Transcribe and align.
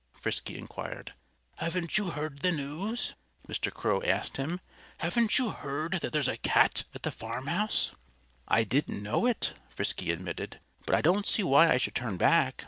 Frisky 0.19 0.57
inquired. 0.57 1.13
"Haven't 1.57 1.95
you 1.99 2.09
heard 2.09 2.39
the 2.39 2.51
news?" 2.51 3.13
Mr. 3.47 3.71
Crow 3.71 4.01
asked 4.01 4.37
him. 4.37 4.59
"Haven't 4.97 5.37
you 5.37 5.51
heard 5.51 5.99
that 6.01 6.11
there's 6.11 6.27
a 6.27 6.37
cat 6.37 6.85
at 6.95 7.03
the 7.03 7.11
farmhouse?" 7.11 7.91
"I 8.47 8.63
didn't 8.63 9.03
know 9.03 9.27
it," 9.27 9.53
Frisky 9.69 10.09
admitted. 10.09 10.59
"But 10.87 10.95
I 10.95 11.01
don't 11.03 11.27
see 11.27 11.43
why 11.43 11.69
I 11.69 11.77
should 11.77 11.93
turn 11.93 12.17
back. 12.17 12.55